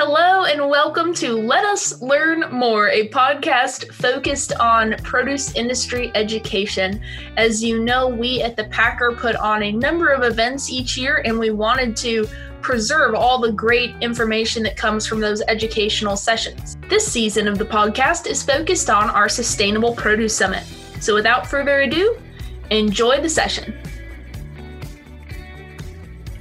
[0.00, 7.02] Hello, and welcome to Let Us Learn More, a podcast focused on produce industry education.
[7.36, 11.20] As you know, we at the Packer put on a number of events each year,
[11.24, 12.28] and we wanted to
[12.60, 16.76] preserve all the great information that comes from those educational sessions.
[16.88, 20.62] This season of the podcast is focused on our Sustainable Produce Summit.
[21.00, 22.16] So, without further ado,
[22.70, 23.74] enjoy the session.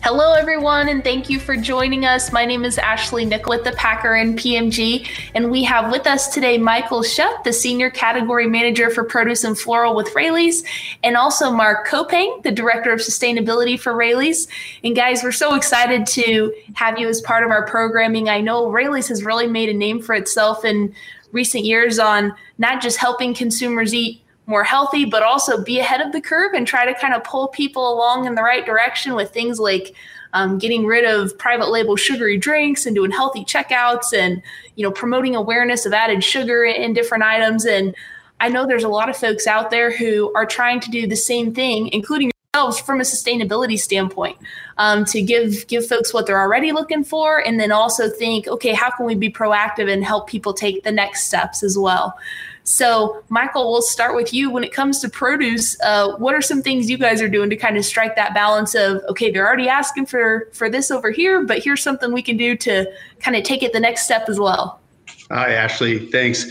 [0.09, 2.31] Hello, everyone, and thank you for joining us.
[2.31, 5.05] My name is Ashley Nickle with the Packer and PMG,
[5.35, 9.59] and we have with us today Michael Shutt, the Senior Category Manager for Produce and
[9.59, 10.63] Floral with Raley's,
[11.03, 14.47] and also Mark Kopang, the Director of Sustainability for Raley's.
[14.81, 18.29] And guys, we're so excited to have you as part of our programming.
[18.29, 20.95] I know Raley's has really made a name for itself in
[21.33, 26.13] recent years on not just helping consumers eat more healthy, but also be ahead of
[26.13, 29.31] the curve and try to kind of pull people along in the right direction with
[29.31, 29.93] things like
[30.33, 34.41] um, getting rid of private label sugary drinks and doing healthy checkouts and
[34.75, 37.65] you know promoting awareness of added sugar in different items.
[37.65, 37.93] And
[38.39, 41.15] I know there's a lot of folks out there who are trying to do the
[41.15, 44.37] same thing, including yourselves from a sustainability standpoint,
[44.77, 48.73] um, to give give folks what they're already looking for, and then also think, okay,
[48.73, 52.17] how can we be proactive and help people take the next steps as well.
[52.63, 54.49] So, Michael, we'll start with you.
[54.49, 57.55] When it comes to produce, uh, what are some things you guys are doing to
[57.55, 61.43] kind of strike that balance of okay, they're already asking for for this over here,
[61.43, 62.85] but here's something we can do to
[63.19, 64.81] kind of take it the next step as well.
[65.31, 66.11] Hi, Ashley.
[66.11, 66.45] Thanks.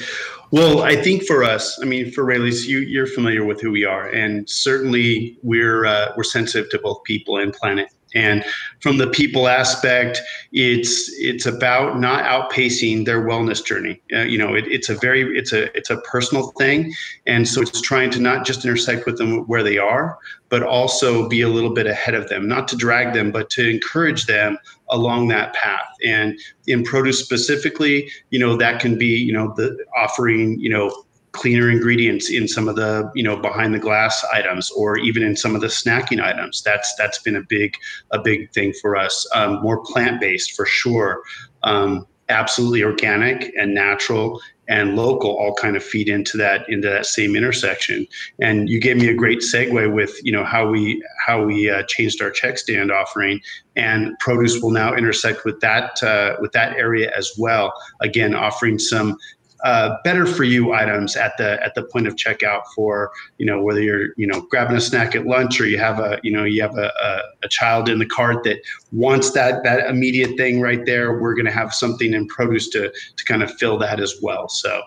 [0.53, 3.85] Well, I think for us, I mean, for Raley's, you, you're familiar with who we
[3.85, 7.91] are, and certainly we're uh, we're sensitive to both people and planet.
[8.17, 8.45] And
[8.81, 10.23] from the people aspect,
[10.53, 14.01] it's it's about not outpacing their wellness journey.
[14.13, 16.93] Uh, you know, it, it's a very it's a it's a personal thing,
[17.27, 21.29] and so it's trying to not just intersect with them where they are, but also
[21.29, 24.57] be a little bit ahead of them, not to drag them, but to encourage them
[24.91, 25.89] along that path.
[26.05, 31.05] And in produce specifically, you know, that can be you know the offering you know
[31.37, 35.37] cleaner ingredients in some of the you know behind the glass items or even in
[35.37, 36.63] some of the snacking items.
[36.63, 37.77] That's that's been a big
[38.11, 39.27] a big thing for us.
[39.35, 41.23] Um, more plant-based for sure.
[41.63, 47.07] Um, absolutely organic and natural and local all kind of feed into that into that
[47.07, 48.07] same intersection.
[48.41, 51.85] And you gave me a great segue with you know how we how we uh,
[51.85, 53.41] changed our check stand offering.
[53.77, 57.73] And produce will now intersect with that uh, with that area as well.
[58.01, 59.17] Again offering some
[59.65, 63.63] uh, better for you items at the at the point of checkout for you know
[63.63, 66.45] whether you're you know grabbing a snack at lunch or you have a you know
[66.45, 68.59] you have a, a, a child in the cart that
[68.93, 72.91] wants that that immediate thing right there we're going to have something in produce to
[73.17, 74.49] to kind of fill that as well.
[74.49, 74.83] So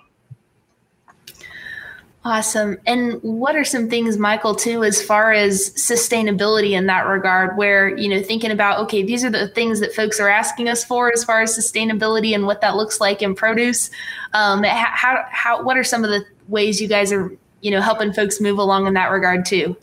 [2.26, 2.78] Awesome.
[2.86, 7.96] And what are some things, Michael, too, as far as sustainability in that regard, where,
[7.98, 11.12] you know, thinking about, okay, these are the things that folks are asking us for
[11.14, 13.90] as far as sustainability and what that looks like in produce.
[14.34, 17.32] Um, how, how, what are some of the ways you guys are,
[17.62, 19.78] you know, helping folks move along in that regard, too?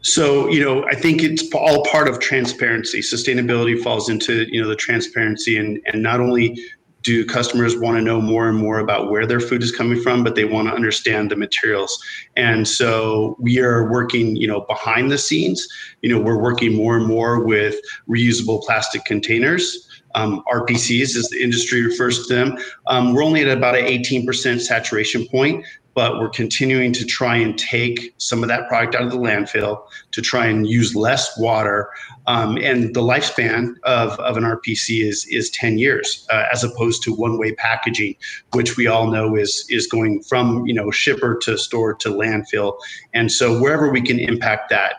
[0.00, 3.00] So, you know, I think it's all part of transparency.
[3.00, 6.62] Sustainability falls into, you know, the transparency and, and not only
[7.04, 10.24] do customers want to know more and more about where their food is coming from
[10.24, 12.02] but they want to understand the materials.
[12.36, 15.68] And so we are working you know behind the scenes.
[16.02, 17.76] You know we're working more and more with
[18.08, 19.88] reusable plastic containers.
[20.16, 22.56] Um, RPCs, as the industry refers to them.
[22.86, 25.64] Um, we're only at about an 18% saturation point,
[25.94, 29.84] but we're continuing to try and take some of that product out of the landfill
[30.10, 31.88] to try and use less water.
[32.26, 37.02] Um, and the lifespan of, of an RPC is is 10 years, uh, as opposed
[37.04, 38.16] to one-way packaging,
[38.52, 42.78] which we all know is is going from you know shipper to store to landfill.
[43.12, 44.94] And so wherever we can impact that,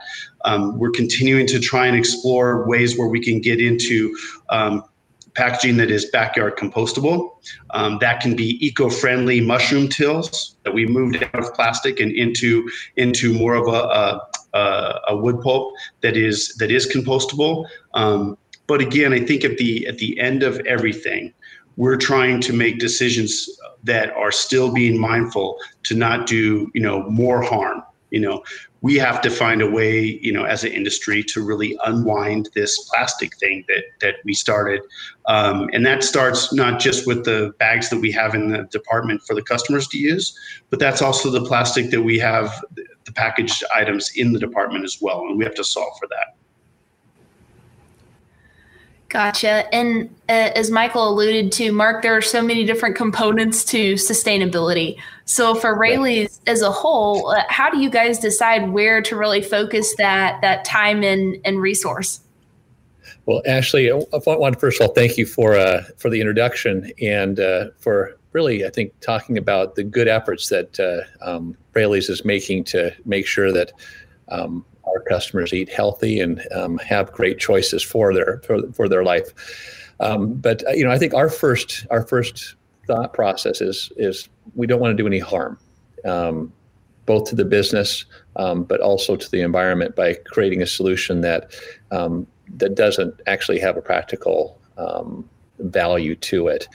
[0.46, 4.16] um, we're continuing to try and explore ways where we can get into
[4.50, 4.84] um,
[5.36, 7.32] packaging that is backyard compostable.
[7.72, 12.70] Um, that can be eco-friendly mushroom tills that we moved out of plastic and into
[12.96, 17.66] into more of a, a, a wood pulp that is that is compostable.
[17.94, 18.38] Um,
[18.68, 21.34] but again, I think at the at the end of everything,
[21.78, 23.50] we're trying to make decisions
[23.84, 27.84] that are still being mindful to not do you know more harm.
[28.12, 28.44] You know,
[28.82, 32.78] we have to find a way, you know, as an industry to really unwind this
[32.90, 34.82] plastic thing that that we started,
[35.28, 39.22] um, and that starts not just with the bags that we have in the department
[39.24, 40.38] for the customers to use,
[40.70, 45.00] but that's also the plastic that we have, the packaged items in the department as
[45.02, 46.36] well, and we have to solve for that.
[49.16, 49.74] Gotcha.
[49.74, 54.98] And uh, as Michael alluded to, Mark, there are so many different components to sustainability.
[55.24, 59.42] So for Raley's as a whole, uh, how do you guys decide where to really
[59.42, 62.20] focus that that time and, and resource?
[63.26, 66.92] Well, Ashley, I want to first of all thank you for uh, for the introduction
[67.02, 72.10] and uh, for really, I think, talking about the good efforts that uh, um, Raley's
[72.10, 73.72] is making to make sure that
[74.28, 74.66] um,
[74.96, 79.28] our customers eat healthy and um, have great choices for their for, for their life.
[80.00, 82.56] Um, but uh, you know, I think our first our first
[82.88, 85.60] thought process is is we don't want to do any harm,
[86.06, 86.52] um,
[87.06, 88.06] both to the business,
[88.36, 91.54] um, but also to the environment by creating a solution that
[91.92, 92.26] um,
[92.58, 95.28] that doesn't actually have a practical um,
[95.60, 96.68] value to it.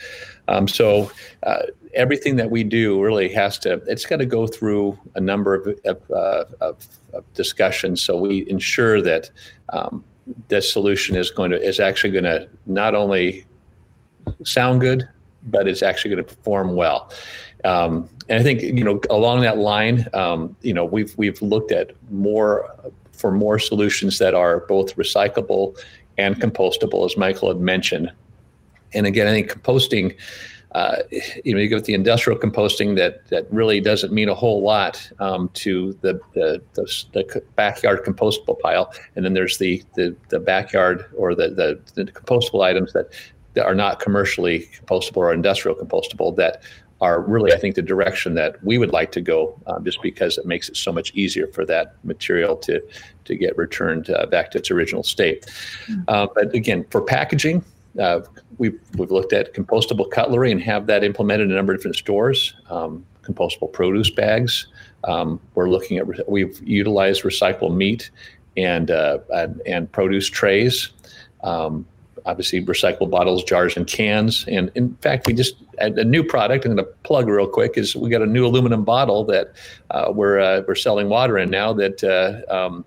[0.48, 1.10] Um, so
[1.44, 1.62] uh,
[1.94, 5.78] everything that we do really has to it's got to go through a number of,
[5.84, 9.30] of, uh, of, of discussions so we ensure that
[9.70, 10.04] um,
[10.48, 13.44] this solution is going to is actually going to not only
[14.44, 15.08] sound good
[15.44, 17.12] but it's actually going to perform well
[17.64, 21.72] um, and i think you know along that line um, you know we've we've looked
[21.72, 22.72] at more
[23.12, 25.76] for more solutions that are both recyclable
[26.18, 28.10] and compostable as michael had mentioned
[28.94, 30.16] and again, I think composting,
[30.72, 30.96] uh,
[31.44, 34.62] you know, you go with the industrial composting that that really doesn't mean a whole
[34.62, 40.14] lot um, to the, the, the the backyard compostable pile, and then there's the the,
[40.28, 43.06] the backyard or the, the, the compostable items that
[43.54, 46.62] that are not commercially compostable or industrial compostable that
[47.00, 50.36] are really, I think, the direction that we would like to go, um, just because
[50.36, 52.80] it makes it so much easier for that material to
[53.24, 55.46] to get returned uh, back to its original state.
[55.86, 56.02] Mm-hmm.
[56.08, 57.64] Uh, but again, for packaging,
[57.98, 58.20] uh,
[58.58, 61.96] we've, we've looked at compostable cutlery and have that implemented in a number of different
[61.96, 62.54] stores.
[62.68, 64.66] Um, compostable produce bags.
[65.04, 68.10] Um, we're looking at we've utilized recycled meat
[68.56, 70.90] and uh, and, and, produce trays.
[71.42, 71.86] Um,
[72.26, 74.44] obviously, recyclable bottles, jars, and cans.
[74.48, 76.66] And in fact, we just a new product.
[76.66, 77.78] I'm going to plug real quick.
[77.78, 79.52] Is we got a new aluminum bottle that
[79.90, 82.84] uh, we're uh, we're selling water in now that uh, um,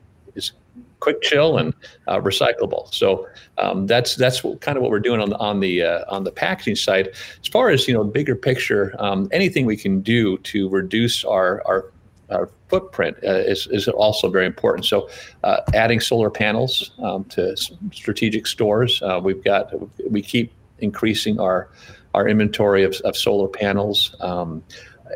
[1.04, 1.74] quick chill and
[2.08, 2.92] uh, recyclable.
[2.94, 3.28] So
[3.58, 6.24] um, that's that's what, kind of what we're doing on the on the uh, on
[6.24, 7.10] the packaging side.
[7.42, 11.62] As far as you know, bigger picture, um, anything we can do to reduce our
[11.68, 11.92] our
[12.30, 14.86] our footprint uh, is, is also very important.
[14.86, 15.10] So,
[15.44, 17.56] uh, adding solar panels um, to
[17.92, 19.72] strategic stores, uh, we've got
[20.10, 21.70] we keep increasing our
[22.14, 24.16] our inventory of, of solar panels.
[24.22, 24.64] Um,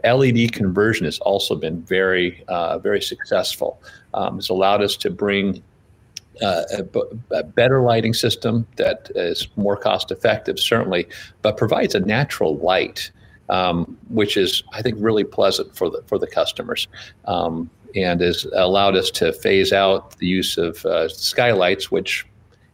[0.03, 3.81] LED conversion has also been very uh, very successful.
[4.13, 5.63] Um, it's allowed us to bring
[6.41, 11.07] uh, a, a, better lighting system that is more cost effective, certainly,
[11.41, 13.11] but provides a natural light,
[13.49, 16.87] um, which is, I think, really pleasant for the for the customers,
[17.25, 22.25] um, and has allowed us to phase out the use of uh, skylights, which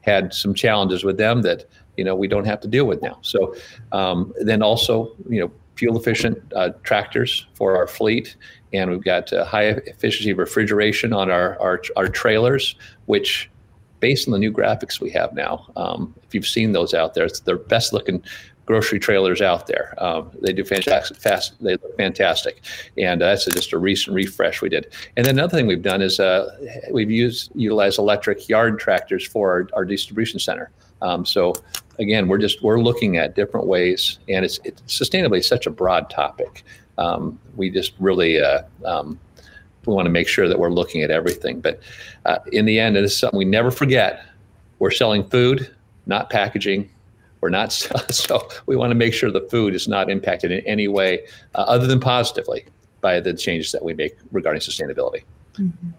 [0.02, 1.66] had some challenges with them that
[1.98, 3.20] you know we don't have to deal with now.
[3.22, 3.56] So
[3.92, 8.36] um, then also, you know, fuel efficient uh, tractors for our fleet
[8.74, 12.76] and we've got uh, high efficiency refrigeration on our, our, our trailers,
[13.06, 13.50] which
[14.04, 15.66] based on the new graphics we have now.
[15.78, 18.22] Um, if you've seen those out there, it's the best looking
[18.66, 19.96] grocery trailers out there.
[19.98, 21.54] Um, they do fantastic, fast.
[21.62, 22.62] They look fantastic,
[22.98, 24.94] and uh, that's just a recent refresh we did.
[25.16, 26.54] And then another thing we've done is uh,
[26.92, 30.70] we've used utilized electric yard tractors for our, our distribution center.
[31.02, 31.54] Um, so
[31.98, 36.10] again, we're just we're looking at different ways, and it's, it's sustainably such a broad
[36.10, 36.66] topic.
[36.98, 39.18] Um, we just really uh, um,
[39.86, 41.62] we want to make sure that we're looking at everything.
[41.62, 41.80] But
[42.26, 44.26] uh, in the end, it is something we never forget.
[44.80, 45.74] We're selling food,
[46.06, 46.90] not packaging.
[47.42, 47.72] We're not
[48.10, 51.26] so we want to make sure the food is not impacted in any way
[51.56, 52.66] uh, other than positively
[53.02, 55.24] by the changes that we make regarding sustainability.
[55.56, 55.90] Mm-hmm.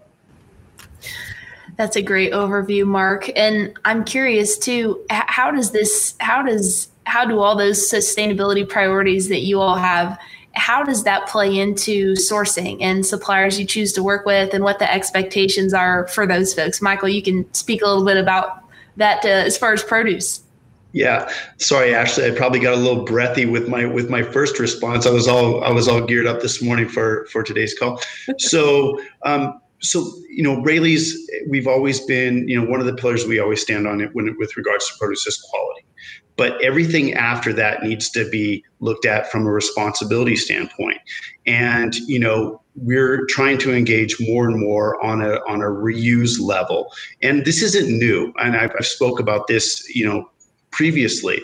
[1.77, 3.29] That's a great overview, Mark.
[3.35, 5.05] And I'm curious too.
[5.09, 6.15] How does this?
[6.19, 10.17] How does how do all those sustainability priorities that you all have
[10.55, 14.79] how does that play into sourcing and suppliers you choose to work with and what
[14.79, 16.81] the expectations are for those folks?
[16.81, 18.63] Michael you can speak a little bit about
[18.97, 20.41] that uh, as far as produce.
[20.93, 21.29] Yeah.
[21.57, 25.05] Sorry ashley i probably got a little breathy with my with my first response.
[25.05, 28.01] I was all i was all geared up this morning for for today's call.
[28.39, 33.25] So um so you know Raley's we've always been you know one of the pillars
[33.25, 35.84] we always stand on it when with regards to produce is quality
[36.37, 40.99] but everything after that needs to be looked at from a responsibility standpoint
[41.45, 46.39] and you know we're trying to engage more and more on a on a reuse
[46.39, 50.29] level and this isn't new and i've, I've spoke about this you know
[50.71, 51.41] previously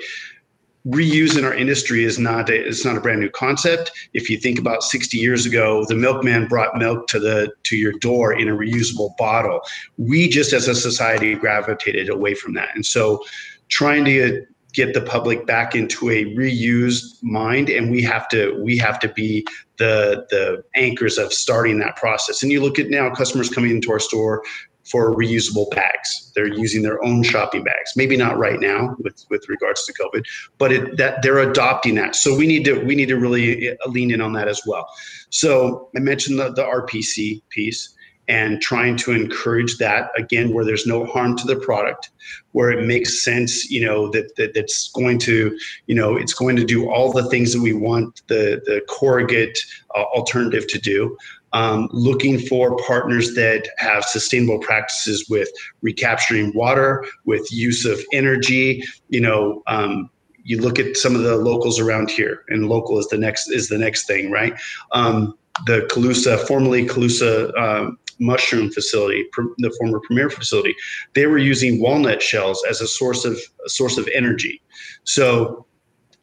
[0.87, 3.91] reuse in our industry is not a, it's not a brand new concept.
[4.13, 7.93] If you think about 60 years ago, the milkman brought milk to the to your
[7.99, 9.61] door in a reusable bottle.
[9.97, 12.69] We just as a society gravitated away from that.
[12.73, 13.23] And so
[13.69, 18.77] trying to get the public back into a reused mind and we have to we
[18.77, 19.45] have to be
[19.77, 23.91] the the anchors of starting that process and you look at now customers coming into
[23.91, 24.43] our store
[24.83, 26.31] for reusable bags.
[26.35, 27.91] They're using their own shopping bags.
[27.95, 30.25] Maybe not right now with, with regards to COVID,
[30.57, 32.15] but it, that they're adopting that.
[32.15, 34.87] So we need to we need to really uh, lean in on that as well.
[35.29, 37.95] So I mentioned the, the RPC piece
[38.31, 42.09] and trying to encourage that again where there's no harm to the product
[42.53, 45.57] where it makes sense you know that, that that's going to
[45.87, 49.59] you know it's going to do all the things that we want the the corrugate
[49.95, 51.17] uh, alternative to do.
[51.53, 55.49] Um, looking for partners that have sustainable practices with
[55.81, 60.09] recapturing water with use of energy you know um,
[60.43, 63.67] you look at some of the locals around here and local is the next is
[63.67, 64.53] the next thing right?
[64.93, 69.25] Um, the Colusa, formerly Colusa um, mushroom facility,
[69.57, 70.75] the former Premier facility,
[71.13, 74.61] they were using walnut shells as a source of a source of energy.
[75.03, 75.65] So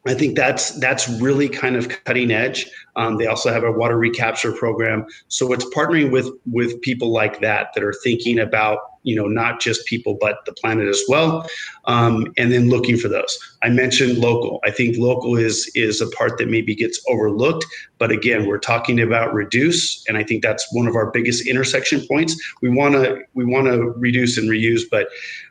[0.06, 2.66] I think that's that's really kind of cutting edge.
[2.96, 7.40] Um, they also have a water recapture program, so it's partnering with with people like
[7.40, 11.48] that that are thinking about you know not just people but the planet as well,
[11.86, 13.38] um, and then looking for those.
[13.62, 14.60] I mentioned local.
[14.64, 17.66] I think local is is a part that maybe gets overlooked,
[17.98, 22.06] but again, we're talking about reduce, and I think that's one of our biggest intersection
[22.06, 22.36] points.
[22.62, 25.08] We want to we want to reduce and reuse, but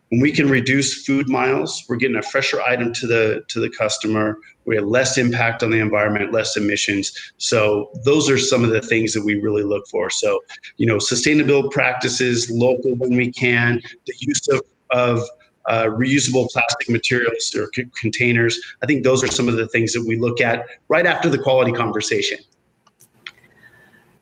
[0.09, 3.69] when we can reduce food miles, we're getting a fresher item to the to the
[3.69, 4.39] customer.
[4.65, 7.11] We have less impact on the environment, less emissions.
[7.37, 10.09] So those are some of the things that we really look for.
[10.09, 10.39] So,
[10.77, 14.61] you know, sustainable practices, local when we can, the use of
[14.91, 15.23] of
[15.67, 18.59] uh, reusable plastic materials or c- containers.
[18.81, 21.37] I think those are some of the things that we look at right after the
[21.37, 22.39] quality conversation.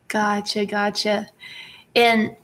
[0.07, 1.27] Gotcha, gotcha.
[1.95, 2.35] And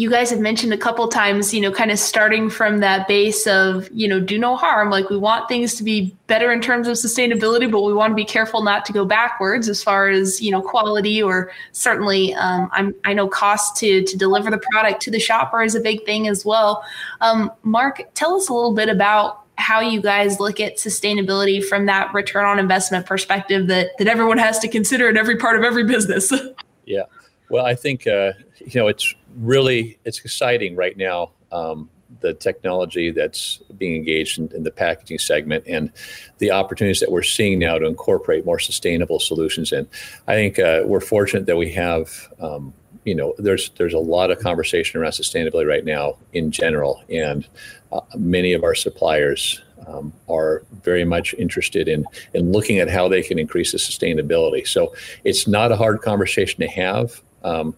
[0.00, 3.46] you guys have mentioned a couple times, you know, kind of starting from that base
[3.46, 4.88] of, you know, do no harm.
[4.88, 8.14] Like we want things to be better in terms of sustainability, but we want to
[8.14, 12.70] be careful not to go backwards as far as, you know, quality or certainly um,
[12.72, 16.06] I'm, I know cost to, to deliver the product to the shopper is a big
[16.06, 16.82] thing as well.
[17.20, 21.84] Um, Mark, tell us a little bit about how you guys look at sustainability from
[21.84, 25.62] that return on investment perspective that, that everyone has to consider in every part of
[25.62, 26.32] every business.
[26.86, 27.02] yeah.
[27.50, 31.32] Well, I think, uh, you know, it's really it's exciting right now.
[31.52, 31.90] Um,
[32.20, 35.92] the technology that's being engaged in, in, the packaging segment and
[36.38, 39.86] the opportunities that we're seeing now to incorporate more sustainable solutions in.
[40.26, 44.30] I think uh, we're fortunate that we have, um, you know, there's there's a lot
[44.30, 47.46] of conversation around sustainability right now in general, and
[47.92, 52.04] uh, many of our suppliers um, are very much interested in
[52.34, 54.66] in looking at how they can increase the sustainability.
[54.66, 57.22] So it's not a hard conversation to have.
[57.44, 57.74] Um,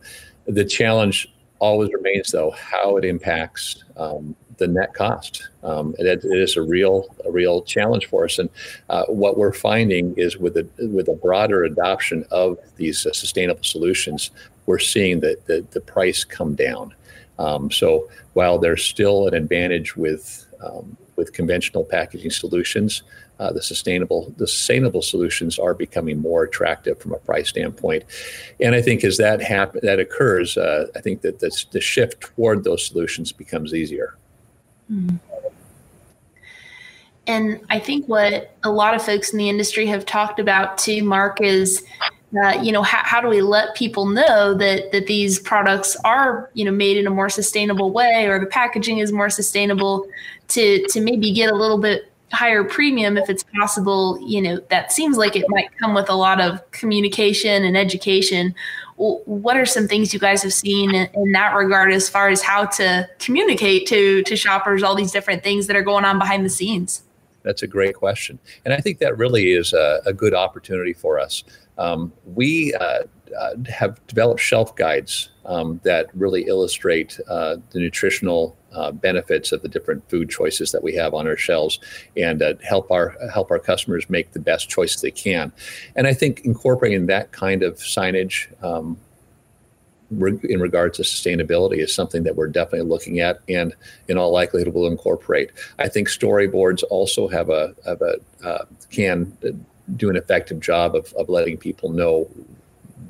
[0.46, 5.48] the challenge always remains, though, how it impacts um, the net cost.
[5.62, 8.38] Um, it, it is a real a real challenge for us.
[8.38, 8.50] And
[8.88, 13.64] uh, what we're finding is with a with a broader adoption of these uh, sustainable
[13.64, 14.30] solutions,
[14.66, 16.94] we're seeing that the, the price come down.
[17.38, 23.02] Um, so while there's still an advantage with um, with conventional packaging solutions,
[23.38, 28.04] uh, the sustainable the sustainable solutions are becoming more attractive from a price standpoint.
[28.60, 32.64] And I think as that happen that occurs, uh, I think that the shift toward
[32.64, 34.16] those solutions becomes easier.
[34.90, 35.18] Mm.
[37.26, 41.04] And I think what a lot of folks in the industry have talked about too,
[41.04, 41.84] Mark, is
[42.44, 46.50] uh, you know how, how do we let people know that that these products are
[46.54, 50.06] you know made in a more sustainable way or the packaging is more sustainable
[50.48, 54.90] to to maybe get a little bit higher premium if it's possible you know that
[54.90, 58.54] seems like it might come with a lot of communication and education.
[58.96, 62.40] What are some things you guys have seen in, in, that regard as far as
[62.40, 66.44] how to communicate to to shoppers all these different things that are going on behind
[66.44, 67.02] the scenes?
[67.42, 68.38] That's a great question.
[68.64, 71.44] And i think that really is a, a good opportunity for us.
[71.78, 73.04] Um, we uh,
[73.38, 79.62] uh, have developed shelf guides um, that really illustrate uh, the nutritional uh, benefits of
[79.62, 81.78] the different food choices that we have on our shelves
[82.16, 85.52] and uh, help our help our customers make the best choices they can.
[85.96, 88.98] And I think incorporating that kind of signage um,
[90.20, 93.74] in regards to sustainability is something that we're definitely looking at and
[94.08, 95.50] in all likelihood will incorporate.
[95.78, 99.36] I think storyboards also have a, have a uh, can
[99.96, 102.28] do an effective job of, of letting people know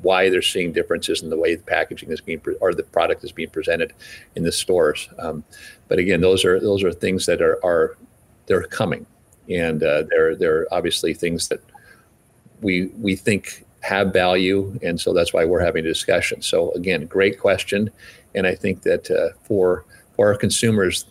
[0.03, 3.23] why they're seeing differences in the way the packaging is being pre- or the product
[3.23, 3.93] is being presented
[4.35, 5.09] in the stores.
[5.17, 5.43] Um,
[5.87, 7.97] but again, those are those are things that are are
[8.45, 9.05] they're coming,
[9.49, 11.61] and uh, they're they're obviously things that
[12.61, 16.41] we we think have value, and so that's why we're having a discussion.
[16.41, 17.89] So again, great question,
[18.35, 21.05] and I think that uh, for for our consumers,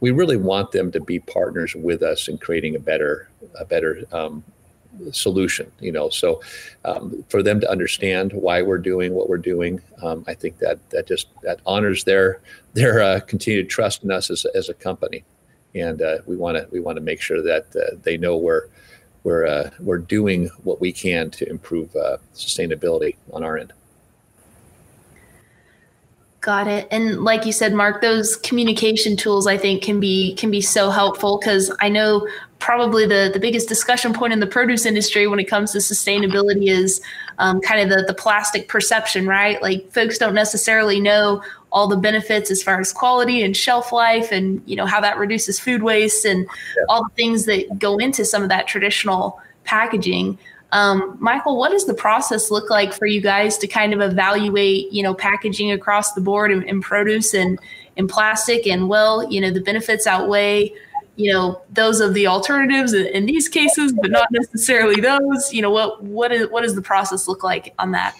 [0.00, 4.02] we really want them to be partners with us in creating a better a better
[4.12, 4.44] um,
[5.12, 5.70] solution.
[5.80, 6.40] You know, so
[6.84, 10.78] um, for them to understand why we're doing what we're doing, um, I think that
[10.90, 12.40] that just that honors their
[12.74, 15.24] their uh, continued trust in us as, as a company,
[15.74, 18.68] and uh, we want to we want to make sure that uh, they know we're
[19.24, 23.72] we're uh, we're doing what we can to improve uh, sustainability on our end.
[26.44, 26.86] Got it.
[26.90, 30.90] And like you said, Mark, those communication tools I think can be can be so
[30.90, 32.28] helpful because I know
[32.64, 36.70] probably the the biggest discussion point in the produce industry when it comes to sustainability
[36.70, 37.02] is
[37.36, 39.60] um, kind of the the plastic perception, right?
[39.60, 41.42] Like folks don't necessarily know
[41.72, 45.18] all the benefits as far as quality and shelf life and you know how that
[45.18, 46.84] reduces food waste and yeah.
[46.88, 50.38] all the things that go into some of that traditional packaging.
[50.72, 54.90] Um, Michael, what does the process look like for you guys to kind of evaluate,
[54.90, 57.58] you know, packaging across the board in, in produce and
[57.96, 58.66] in plastic?
[58.66, 60.72] And well, you know, the benefits outweigh,
[61.16, 65.52] you know, those of the alternatives in these cases, but not necessarily those.
[65.52, 68.16] You know, what what is what does the process look like on that?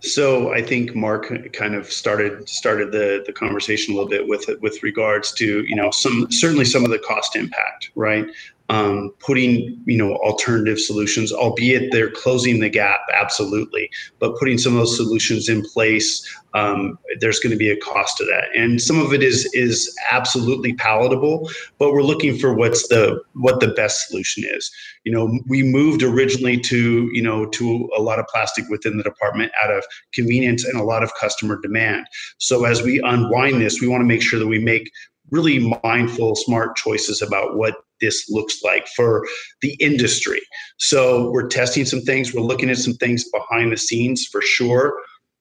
[0.00, 4.46] So I think Mark kind of started started the the conversation a little bit with
[4.60, 8.26] with regards to you know some certainly some of the cost impact, right?
[8.68, 14.72] Um, putting you know alternative solutions, albeit they're closing the gap absolutely, but putting some
[14.72, 18.80] of those solutions in place, um, there's going to be a cost to that, and
[18.80, 23.68] some of it is is absolutely palatable, but we're looking for what's the what the
[23.68, 24.70] best solution is.
[25.04, 29.04] You know, we moved originally to you know to a lot of plastic within the
[29.04, 32.06] department out of convenience and a lot of customer demand.
[32.38, 34.90] So as we unwind this, we want to make sure that we make
[35.30, 39.26] really mindful, smart choices about what this looks like for
[39.62, 40.42] the industry.
[40.78, 42.34] So we're testing some things.
[42.34, 44.92] We're looking at some things behind the scenes for sure.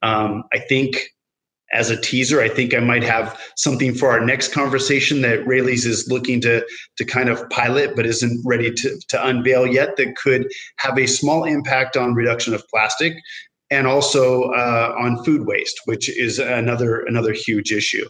[0.01, 0.95] Um, I think
[1.73, 5.85] as a teaser, I think I might have something for our next conversation that Raley's
[5.85, 6.65] is looking to
[6.97, 9.95] to kind of pilot, but isn't ready to, to unveil yet.
[9.97, 13.13] That could have a small impact on reduction of plastic,
[13.69, 18.07] and also uh, on food waste, which is another another huge issue.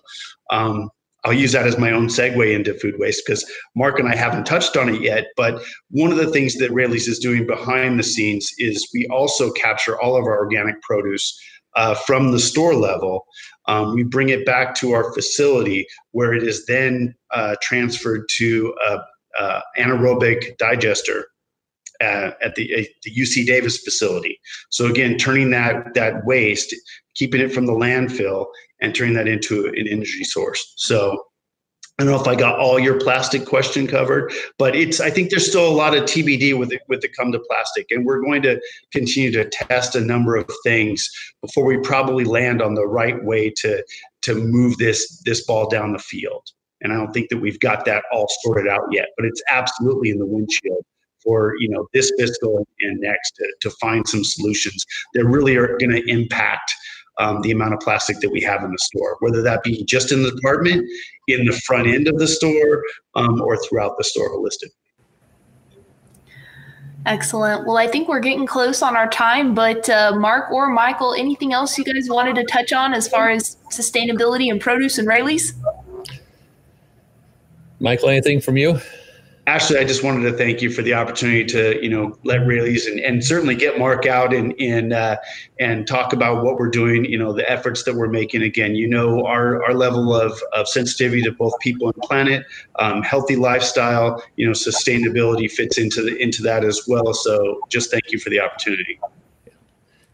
[0.50, 0.90] Um,
[1.24, 4.46] I'll use that as my own segue into food waste because Mark and I haven't
[4.46, 5.28] touched on it yet.
[5.38, 9.52] But one of the things that Raley's is doing behind the scenes is we also
[9.52, 11.40] capture all of our organic produce
[11.76, 13.26] uh, from the store level.
[13.68, 18.74] Um, we bring it back to our facility where it is then uh, transferred to
[18.88, 19.00] a,
[19.40, 21.28] a anaerobic digester
[22.02, 24.40] at, at the, at the UC Davis facility.
[24.70, 26.76] So again, turning that that waste,
[27.16, 28.48] keeping it from the landfill,
[28.82, 30.74] and turning that into an energy source.
[30.78, 31.24] So
[32.00, 35.30] I don't know if I got all your plastic question covered, but it's I think
[35.30, 38.22] there's still a lot of TBD with it with the come to plastic, and we're
[38.22, 38.60] going to
[38.92, 41.08] continue to test a number of things
[41.42, 43.84] before we probably land on the right way to
[44.24, 46.44] to move this this ball down the field.
[46.82, 50.10] And I don't think that we've got that all sorted out yet, but it's absolutely
[50.10, 50.84] in the windshield
[51.24, 55.78] for you know this fiscal and next to, to find some solutions that really are
[55.78, 56.74] going to impact
[57.20, 60.12] um, the amount of plastic that we have in the store, whether that be just
[60.12, 60.88] in the department,
[61.28, 62.84] in the front end of the store,
[63.16, 64.72] um, or throughout the store holistically.
[67.06, 67.66] Excellent.
[67.66, 71.52] Well, I think we're getting close on our time, but uh, Mark or Michael, anything
[71.52, 75.56] else you guys wanted to touch on as far as sustainability and produce and Raley's?
[77.80, 78.80] Michael, anything from you?
[79.48, 82.86] Ashley, I just wanted to thank you for the opportunity to, you know, let Raley's
[82.86, 85.18] and, and certainly get Mark out and and uh,
[85.60, 87.06] and talk about what we're doing.
[87.06, 88.44] You know, the efforts that we're making.
[88.44, 92.46] Again, you know, our our level of of sensitivity to both people and planet,
[92.78, 94.24] um, healthy lifestyle.
[94.36, 97.12] You know, sustainability fits into the into that as well.
[97.12, 99.00] So, just thank you for the opportunity.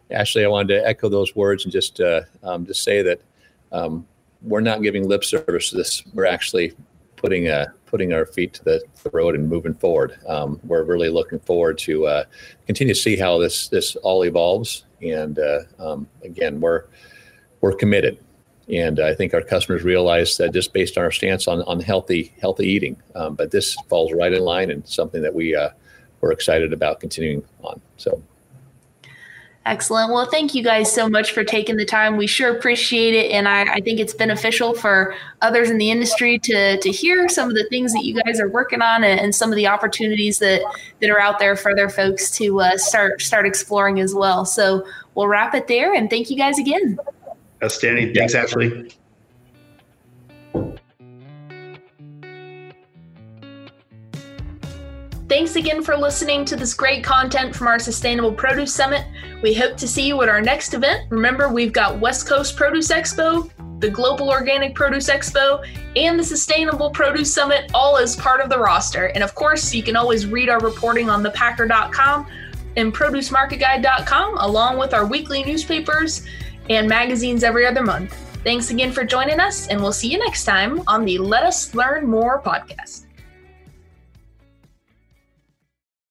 [0.10, 3.20] Ashley, I wanted to echo those words and just uh, um, just say that
[3.74, 4.08] um,
[4.42, 6.04] we're not giving lip service to this.
[6.14, 6.74] We're actually
[7.18, 10.18] putting a putting our feet to the, the road and moving forward.
[10.28, 12.24] Um, we're really looking forward to uh,
[12.66, 14.86] continue to see how this this all evolves.
[15.02, 16.86] And uh, um, again, we're
[17.62, 18.20] we're committed,
[18.72, 22.34] and I think our customers realize that just based on our stance on on healthy
[22.40, 22.96] healthy eating.
[23.16, 25.70] Um, but this falls right in line and something that we uh,
[26.22, 27.82] we're excited about continuing on.
[27.98, 28.24] So
[29.68, 30.14] Excellent.
[30.14, 32.16] Well, thank you guys so much for taking the time.
[32.16, 33.32] We sure appreciate it.
[33.32, 37.50] And I, I, think it's beneficial for others in the industry to, to hear some
[37.50, 40.40] of the things that you guys are working on and, and some of the opportunities
[40.40, 40.62] that,
[41.02, 44.46] that are out there for other folks to uh, start, start exploring as well.
[44.46, 46.98] So we'll wrap it there and thank you guys again.
[47.62, 48.14] Outstanding.
[48.14, 48.90] Thanks, Ashley.
[55.38, 59.06] Thanks again for listening to this great content from our Sustainable Produce Summit.
[59.44, 61.12] We hope to see you at our next event.
[61.12, 63.48] Remember, we've got West Coast Produce Expo,
[63.80, 65.64] the Global Organic Produce Expo,
[65.96, 69.10] and the Sustainable Produce Summit, all as part of the roster.
[69.10, 72.26] And of course, you can always read our reporting on thepacker.com
[72.76, 76.26] and producemarketguide.com, along with our weekly newspapers
[76.68, 78.12] and magazines every other month.
[78.44, 81.76] Thanks again for joining us, and we'll see you next time on the Let Us
[81.76, 83.07] Learn More podcast.